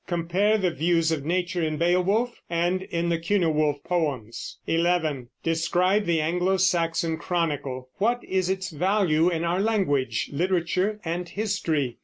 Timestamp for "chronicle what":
7.17-8.23